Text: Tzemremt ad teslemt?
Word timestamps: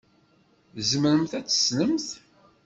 Tzemremt 0.75 1.31
ad 1.39 1.45
teslemt? 1.45 2.07